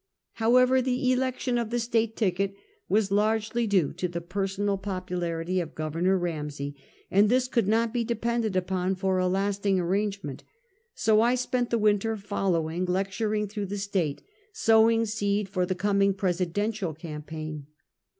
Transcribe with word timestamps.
However, 0.33 0.81
the 0.81 1.11
election 1.11 1.59
of 1.59 1.69
the 1.69 1.77
State 1.77 2.17
ticket 2.17 2.55
was 2.89 3.11
largely 3.11 3.67
due 3.67 3.93
to 3.93 4.07
the 4.07 4.19
personal 4.19 4.75
popularity 4.79 5.59
of 5.59 5.75
Gov. 5.75 5.93
Ramsey, 6.19 6.75
and 7.11 7.29
this 7.29 7.47
could 7.47 7.67
not 7.67 7.93
be 7.93 8.03
depended 8.03 8.55
upon 8.55 8.95
for 8.95 9.19
a 9.19 9.27
lasting 9.27 9.79
arrange 9.79 10.23
ment, 10.23 10.43
so 10.95 11.21
I 11.21 11.35
SDent 11.35 11.69
the 11.69 11.77
winter 11.77 12.17
following 12.17 12.85
lecturing 12.85 13.47
through 13.47 13.65
198 13.65 13.65
Half 13.69 13.69
a 13.69 13.69
Centuey. 13.69 13.69
the 13.69 13.89
State, 13.89 14.23
sowing 14.53 15.05
seed 15.05 15.47
for 15.47 15.67
the 15.67 15.75
coming 15.75 16.15
presidential 16.15 16.95
campaign. 16.95 17.67